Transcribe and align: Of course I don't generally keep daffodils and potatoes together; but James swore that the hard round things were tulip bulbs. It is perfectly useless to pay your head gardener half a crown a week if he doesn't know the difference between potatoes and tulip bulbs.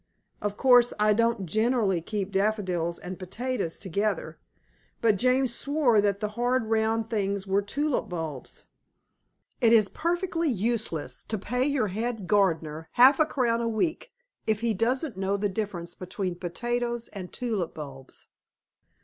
Of 0.41 0.57
course 0.57 0.95
I 0.99 1.13
don't 1.13 1.45
generally 1.45 2.01
keep 2.01 2.31
daffodils 2.31 2.97
and 2.97 3.19
potatoes 3.19 3.77
together; 3.77 4.39
but 4.99 5.15
James 5.15 5.53
swore 5.53 6.01
that 6.01 6.19
the 6.21 6.29
hard 6.29 6.65
round 6.65 7.07
things 7.07 7.45
were 7.45 7.61
tulip 7.61 8.09
bulbs. 8.09 8.65
It 9.61 9.71
is 9.71 9.89
perfectly 9.89 10.49
useless 10.49 11.23
to 11.25 11.37
pay 11.37 11.65
your 11.67 11.89
head 11.89 12.25
gardener 12.27 12.89
half 12.93 13.19
a 13.19 13.27
crown 13.27 13.61
a 13.61 13.69
week 13.69 14.11
if 14.47 14.61
he 14.61 14.73
doesn't 14.73 15.17
know 15.17 15.37
the 15.37 15.49
difference 15.49 15.93
between 15.93 16.33
potatoes 16.33 17.07
and 17.09 17.31
tulip 17.31 17.75
bulbs. 17.75 18.25